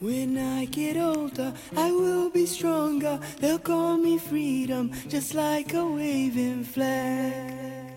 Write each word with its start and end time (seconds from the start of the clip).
When 0.00 0.38
I 0.38 0.64
get 0.64 0.96
older, 0.96 1.52
I 1.76 1.92
will 1.92 2.30
be 2.30 2.46
stronger. 2.46 3.20
They'll 3.38 3.58
call 3.58 3.98
me 3.98 4.16
freedom, 4.16 4.92
just 5.08 5.34
like 5.34 5.74
a 5.74 5.84
waving 5.84 6.64
flag. 6.64 7.92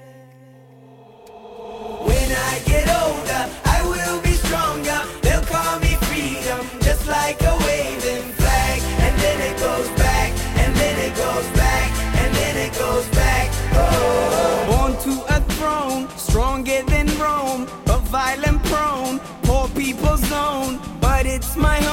When 2.04 2.30
I 2.52 2.62
get 2.66 2.90
older, 2.90 3.50
I 3.64 3.80
will 3.88 4.22
be 4.22 4.34
stronger. 4.34 5.00
They'll 5.22 5.46
call 5.46 5.80
me 5.80 5.96
freedom, 6.08 6.68
just 6.82 7.08
like 7.08 7.42
a 7.42 7.56
waving 7.68 8.34
flag. 8.34 8.82
And 9.00 9.18
then 9.22 9.40
it 9.40 9.58
goes 9.58 9.88
back, 9.98 10.32
and 10.60 10.76
then 10.76 11.00
it 11.08 11.16
goes 11.16 11.48
back, 11.56 11.90
and 12.20 12.36
then 12.36 12.58
it 12.68 12.74
goes 12.78 13.08
back. 13.16 13.48
Oh. 13.76 14.66
Born 14.68 14.94
to 15.06 15.36
a 15.38 15.40
throne, 15.54 16.10
stronger 16.18 16.82
than 16.84 17.08
Rome, 17.18 17.66
but 17.86 18.02
violent 18.02 18.62
prone, 18.66 19.20
poor 19.44 19.70
people's 19.70 20.20
zone. 20.28 20.82
But 21.00 21.26
it's 21.26 21.56
my 21.56 21.78
home. 21.78 21.93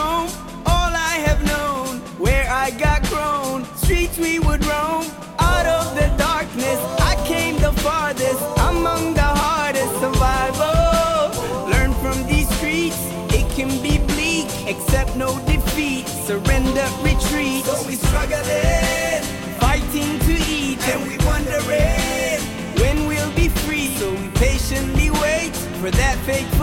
no 15.17 15.39
defeat, 15.46 16.07
surrender, 16.09 16.87
retreat. 17.03 17.64
So 17.64 17.87
we 17.87 17.95
struggling, 17.96 19.23
fighting 19.59 20.19
to 20.21 20.33
eat, 20.49 20.81
and 20.89 21.03
we 21.09 21.17
wondering 21.25 22.41
when 22.81 23.07
we'll 23.07 23.35
be 23.35 23.49
free. 23.49 23.89
So 23.99 24.11
we 24.13 24.29
patiently 24.35 25.11
wait 25.11 25.55
for 25.81 25.91
that 25.91 26.17
fake. 26.27 26.60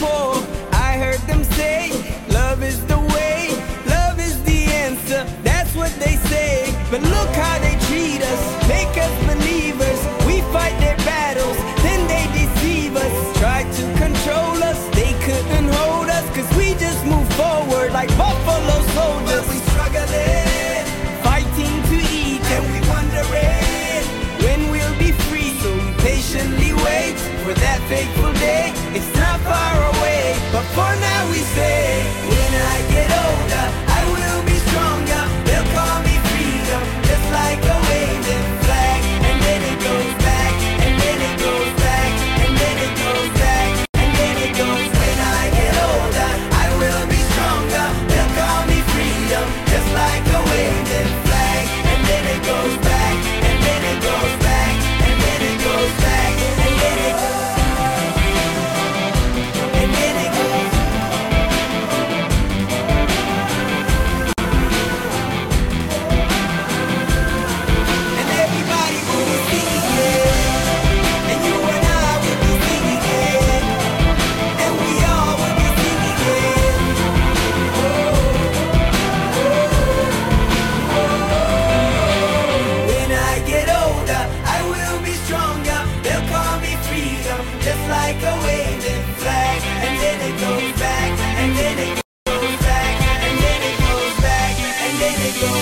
poor. 0.00 0.42
I 0.72 0.96
heard 0.96 1.20
them 1.26 1.44
say 1.44 1.97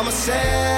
I'ma 0.00 0.10
say 0.12 0.69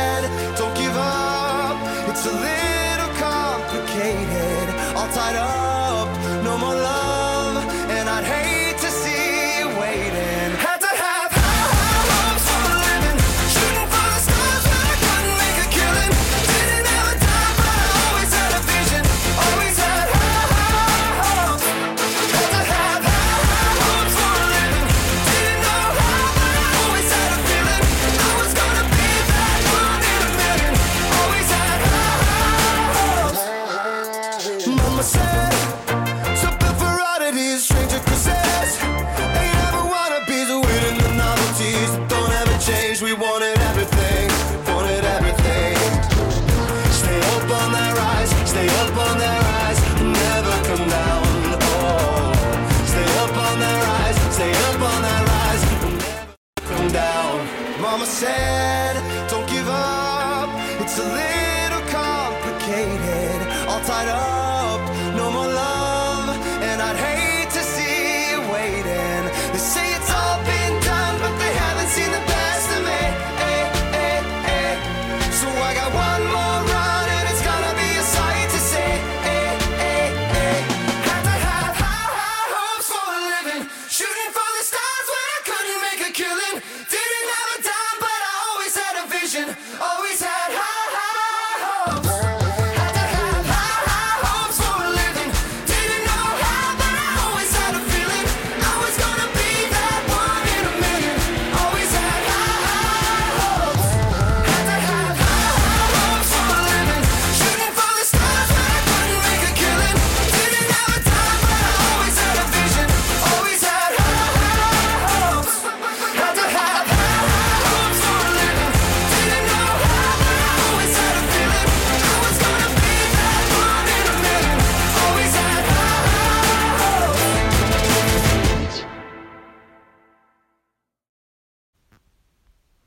myself 35.03 35.52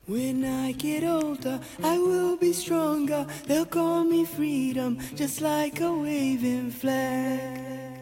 When 0.08 0.46
I 0.46 0.74
get 0.74 1.04
older, 1.04 1.60
I 1.84 1.98
will 1.98 2.38
be 2.38 2.54
stronger. 2.54 3.26
They'll 3.48 3.66
call 3.66 4.04
me 4.04 4.24
freedom, 4.24 5.00
just 5.16 5.42
like 5.42 5.82
a 5.82 5.92
waving 5.92 6.70
flag. 6.70 7.98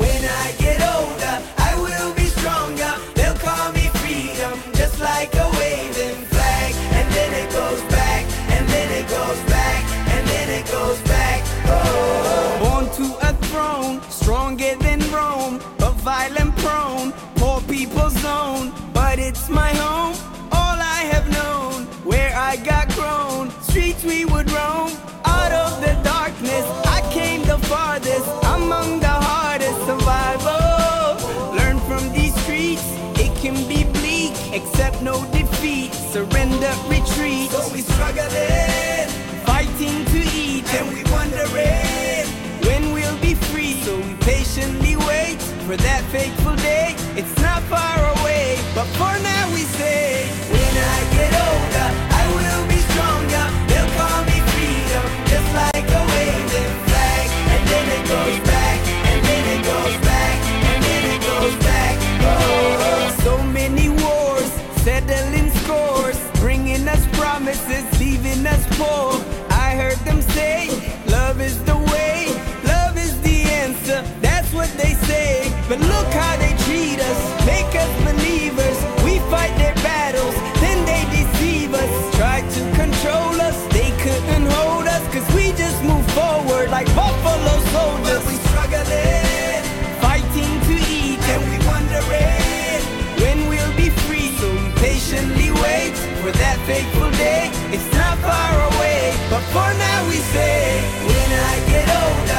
When 0.00 0.24
I 0.24 0.52
get 0.58 0.80
older, 0.82 1.36
I 1.58 1.76
will 1.78 2.12
be 2.12 2.24
stronger. 2.24 2.92
They'll 3.14 3.38
call 3.38 3.70
me 3.70 3.86
freedom, 4.02 4.58
just 4.74 4.98
like 4.98 5.32
a 5.32 5.48
waving 5.60 6.24
flag. 6.26 6.74
And 6.98 7.12
then 7.12 7.32
it 7.32 7.52
goes 7.52 7.82
back, 7.82 8.24
and 8.50 8.68
then 8.68 8.90
it 9.00 9.08
goes 9.08 9.40
back, 9.48 9.84
and 10.10 10.26
then 10.26 10.48
it 10.58 10.66
goes 10.72 11.00
back. 11.02 11.40
Oh. 11.66 12.58
Born 12.64 12.86
to 12.96 13.28
a 13.28 13.32
throne, 13.46 14.02
stronger 14.10 14.74
than 14.74 14.98
Rome, 15.12 15.60
a 15.78 15.92
violent 16.02 16.53
but 19.14 19.22
it's 19.22 19.48
my 19.48 19.70
home, 19.74 20.16
all 20.50 20.78
I 20.96 21.02
have 21.12 21.30
known, 21.30 21.86
where 22.02 22.34
I 22.34 22.56
got 22.56 22.88
grown, 22.96 23.48
streets 23.62 24.02
we 24.02 24.24
would 24.24 24.50
roam, 24.50 24.90
out 25.24 25.52
of 25.52 25.80
the 25.80 25.94
darkness, 26.02 26.64
I 26.84 27.00
came 27.12 27.42
the 27.42 27.58
farthest, 27.70 28.28
among 28.56 28.98
the 28.98 29.16
hardest 29.30 29.78
survival. 29.86 31.54
Learn 31.54 31.78
from 31.88 32.02
these 32.12 32.34
streets, 32.42 32.82
it 33.24 33.30
can 33.38 33.54
be 33.68 33.84
bleak, 33.98 34.34
accept 34.52 35.00
no 35.00 35.24
defeat, 35.30 35.92
surrender, 35.94 36.74
retreat. 36.88 37.52
So 37.52 37.72
we 37.72 37.82
struggling, 37.82 39.08
fighting 39.46 40.04
to 40.12 40.20
eat, 40.34 40.66
and 40.74 40.88
we 40.92 41.04
wonder 41.12 41.46
when 42.66 42.92
we'll 42.92 43.20
be 43.20 43.34
free. 43.34 43.74
So 43.84 43.96
we 43.96 44.14
patiently 44.32 44.96
wait 44.96 45.40
for 45.66 45.76
that 45.76 46.02
fateful 46.10 46.56
day. 46.56 46.96
It's 47.14 47.36
not 47.40 47.62
far 47.70 47.98
away. 48.06 48.13
But 48.74 48.86
for 48.86 49.22
now 49.22 49.54
we 49.54 49.60
say, 49.60 50.26
when 50.50 50.76
I 50.76 51.14
get 51.14 51.32
older. 51.32 52.13
that 96.38 96.58
fateful 96.66 97.10
day. 97.12 97.50
It's 97.74 97.88
not 97.94 98.18
far 98.18 98.52
away, 98.70 99.14
but 99.30 99.42
for 99.54 99.70
now 99.78 100.08
we 100.08 100.18
say, 100.34 100.80
when 101.06 101.28
I 101.50 101.54
get 101.70 101.86
older. 102.02 102.33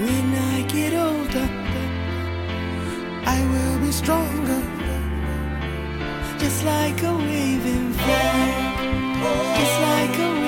When 0.00 0.34
I 0.34 0.62
get 0.62 0.94
older, 0.94 1.48
I 3.26 3.38
will 3.52 3.78
be 3.84 3.92
stronger. 3.92 4.62
Just 6.38 6.64
like 6.64 7.02
a 7.02 7.12
waving 7.12 7.92
flag. 7.92 8.78
Just 9.58 9.80
like 9.88 10.18
a 10.18 10.39